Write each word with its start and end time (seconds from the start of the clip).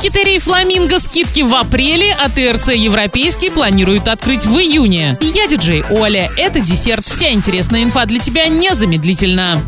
букетерии 0.00 0.38
«Фламинго» 0.38 0.98
скидки 0.98 1.42
в 1.42 1.54
апреле, 1.54 2.16
а 2.18 2.30
ТРЦ 2.30 2.68
«Европейский» 2.68 3.50
планируют 3.50 4.08
открыть 4.08 4.46
в 4.46 4.58
июне. 4.58 5.18
Я 5.20 5.46
диджей 5.46 5.84
Оля. 5.90 6.30
Это 6.38 6.58
десерт. 6.58 7.04
Вся 7.04 7.30
интересная 7.32 7.82
инфа 7.82 8.06
для 8.06 8.18
тебя 8.18 8.46
незамедлительно. 8.46 9.62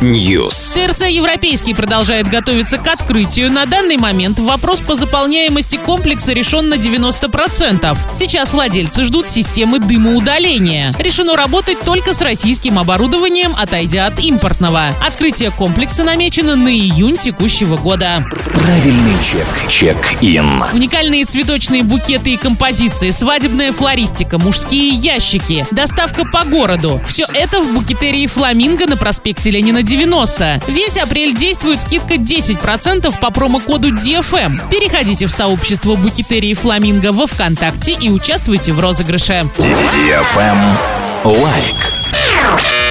News. 0.00 0.74
ТРЦ 0.74 1.10
«Европейский» 1.10 1.74
продолжает 1.74 2.28
готовиться 2.28 2.78
к 2.78 2.88
открытию. 2.88 3.52
На 3.52 3.66
данный 3.66 3.98
момент 3.98 4.40
вопрос 4.40 4.80
по 4.80 4.96
заполняемости 4.96 5.76
комплекса 5.76 6.32
решен 6.32 6.68
на 6.68 6.74
90%. 6.74 7.96
Сейчас 8.12 8.52
владельцы 8.52 9.04
ждут 9.04 9.28
системы 9.28 9.78
дымоудаления. 9.78 10.92
Решено 10.98 11.36
работать 11.36 11.78
только 11.82 12.12
с 12.12 12.20
российским 12.20 12.80
оборудованием, 12.80 13.54
отойдя 13.56 14.08
от 14.08 14.18
импортного. 14.18 14.88
Открытие 15.06 15.52
комплекса 15.52 16.02
намечено 16.02 16.56
на 16.56 16.70
июнь 16.70 17.16
текущего 17.16 17.76
года. 17.76 18.23
Правильный 18.30 19.14
чек. 19.22 19.46
Чек-ин. 19.68 20.64
Уникальные 20.72 21.24
цветочные 21.24 21.82
букеты 21.82 22.30
и 22.30 22.36
композиции, 22.36 23.10
свадебная 23.10 23.72
флористика, 23.72 24.38
мужские 24.38 24.90
ящики, 24.90 25.66
доставка 25.70 26.24
по 26.24 26.44
городу. 26.44 27.00
Все 27.06 27.26
это 27.32 27.60
в 27.60 27.74
букетерии 27.74 28.26
«Фламинго» 28.26 28.86
на 28.86 28.96
проспекте 28.96 29.50
Ленина 29.50 29.82
90. 29.82 30.62
Весь 30.68 30.96
апрель 30.96 31.36
действует 31.36 31.82
скидка 31.82 32.14
10% 32.14 33.18
по 33.20 33.30
промокоду 33.30 33.90
DFM. 33.90 34.70
Переходите 34.70 35.26
в 35.26 35.32
сообщество 35.32 35.94
букетерии 35.96 36.54
«Фламинго» 36.54 37.12
во 37.12 37.26
Вконтакте 37.26 37.96
и 38.00 38.10
участвуйте 38.10 38.72
в 38.72 38.80
розыгрыше. 38.80 39.48
Лайк. 41.24 42.03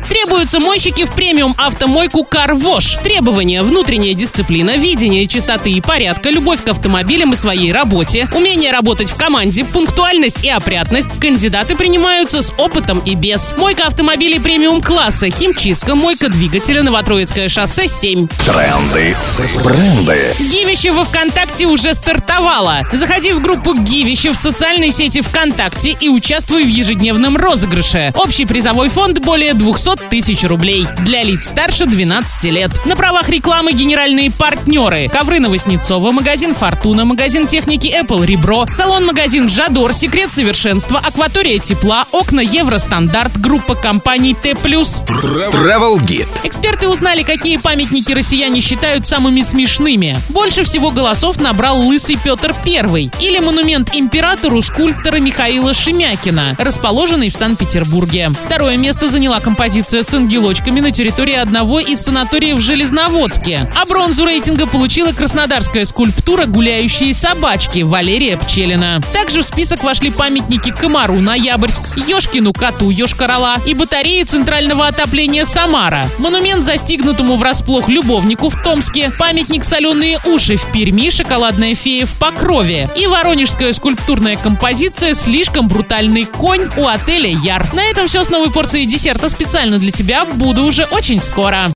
Требуются 0.09 0.59
мойщики 0.59 1.05
в 1.05 1.11
премиум 1.11 1.55
автомойку 1.57 2.27
Wash. 2.33 3.01
Требования– 3.03 3.61
внутренняя 3.63 4.13
дисциплина, 4.13 4.77
видение 4.77 5.27
чистоты 5.27 5.71
и 5.71 5.81
порядка, 5.81 6.29
любовь 6.29 6.63
к 6.63 6.67
автомобилям 6.69 7.33
и 7.33 7.35
своей 7.35 7.71
работе, 7.71 8.27
умение 8.33 8.71
работать 8.71 9.09
в 9.09 9.15
команде, 9.15 9.65
пунктуальность 9.65 10.43
и 10.43 10.49
опрятность. 10.49 11.19
Кандидаты 11.19 11.75
принимаются 11.75 12.41
с 12.41 12.53
опытом 12.57 12.99
и 12.99 13.15
без. 13.15 13.53
Мойка 13.57 13.87
автомобилей 13.87 14.39
премиум 14.39 14.81
класса, 14.81 15.29
химчистка, 15.29 15.95
мойка 15.95 16.29
двигателя, 16.29 16.83
Новотроицкое 16.83 17.49
шоссе 17.49 17.87
7. 17.87 18.27
Тренды. 18.45 19.15
Бренды. 19.63 20.35
Гивище 20.39 20.91
во 20.91 21.05
ВКонтакте 21.05 21.65
уже 21.65 21.93
стартовало. 21.93 22.81
Заходи 22.91 23.33
в 23.33 23.41
группу 23.41 23.73
Гивище 23.73 24.31
в 24.31 24.35
социальной 24.35 24.91
сети 24.91 25.21
ВКонтакте 25.21 25.95
и 25.99 26.09
участвуй 26.09 26.63
в 26.63 26.67
ежедневном 26.67 27.37
розыгрыше. 27.37 28.13
Общий 28.15 28.45
призовой 28.45 28.89
фонд 28.89 29.12
более 29.19 29.53
200 29.53 30.09
тысяч 30.09 30.43
рублей. 30.43 30.87
Для 30.99 31.23
лиц 31.23 31.49
старше 31.49 31.85
12 31.85 32.43
лет. 32.51 32.71
На 32.85 32.95
правах 32.95 33.29
рекламы 33.29 33.73
генеральные 33.73 34.31
партнеры. 34.31 35.09
Ковры 35.09 35.39
Новоснецова, 35.39 36.11
магазин 36.11 36.55
Фортуна, 36.55 37.05
магазин 37.05 37.47
техники 37.47 37.87
Apple 37.87 38.25
Ребро, 38.25 38.65
салон-магазин 38.69 39.49
Жадор, 39.49 39.93
Секрет 39.93 40.31
совершенства, 40.31 40.99
Акватория 40.99 41.59
тепла, 41.59 42.05
окна 42.11 42.39
Евростандарт, 42.39 43.39
группа 43.39 43.75
компаний 43.75 44.33
Т+. 44.33 44.53
Travel 44.53 45.99
Guide. 45.99 46.27
Эксперты 46.43 46.87
узнали, 46.87 47.23
какие 47.23 47.57
памятники 47.57 48.11
россияне 48.11 48.61
считают 48.61 49.05
самыми 49.05 49.41
смешными. 49.41 50.17
Больше 50.29 50.63
всего 50.63 50.91
голосов 50.91 51.39
набрал 51.39 51.79
Лысый 51.79 52.17
Петр 52.23 52.55
I 52.65 53.11
или 53.19 53.39
монумент 53.39 53.89
императору 53.93 54.61
скульптора 54.61 55.17
Михаила 55.17 55.73
Шемякина, 55.73 56.55
расположенный 56.57 57.29
в 57.29 57.35
Санкт-Петербурге. 57.35 58.31
Второе 58.45 58.77
место 58.77 58.92
заняла 59.01 59.39
композиция 59.39 60.03
с 60.03 60.13
ангелочками 60.13 60.79
на 60.79 60.91
территории 60.91 61.35
одного 61.35 61.79
из 61.79 62.01
санаториев 62.01 62.57
в 62.57 62.61
Железноводске. 62.61 63.67
А 63.75 63.85
бронзу 63.85 64.25
рейтинга 64.25 64.67
получила 64.67 65.11
краснодарская 65.11 65.85
скульптура 65.85 66.45
«Гуляющие 66.45 67.13
собачки» 67.13 67.83
Валерия 67.83 68.37
Пчелина. 68.37 69.01
Также 69.13 69.41
в 69.41 69.45
список 69.45 69.83
вошли 69.83 70.11
памятники 70.11 70.71
Комару 70.71 71.15
Ноябрьск, 71.15 71.97
Ёшкину 71.97 72.53
коту 72.53 72.89
Ёшкарала 72.89 73.55
и 73.65 73.73
батареи 73.73 74.23
центрального 74.23 74.87
отопления 74.87 75.45
Самара. 75.45 76.07
Монумент 76.17 76.63
застигнутому 76.63 77.37
врасплох 77.37 77.89
любовнику 77.89 78.49
в 78.49 78.63
Томске, 78.63 79.11
памятник 79.17 79.63
«Соленые 79.63 80.19
уши» 80.25 80.55
в 80.55 80.71
Перми, 80.71 81.09
шоколадная 81.09 81.75
фея 81.75 82.05
в 82.05 82.13
Покрове 82.15 82.89
и 82.95 83.07
воронежская 83.07 83.73
скульптурная 83.73 84.35
композиция 84.37 85.13
«Слишком 85.13 85.67
брутальный 85.67 86.25
конь» 86.25 86.69
у 86.77 86.87
отеля 86.87 87.29
Яр. 87.29 87.65
На 87.73 87.83
этом 87.83 88.07
все 88.07 88.23
с 88.23 88.29
новой 88.29 88.51
порцией 88.51 88.82
десерта 88.85 89.29
специально 89.29 89.79
для 89.79 89.91
тебя. 89.91 90.25
Буду 90.25 90.63
уже 90.65 90.85
очень 90.85 91.19
скоро. 91.19 91.71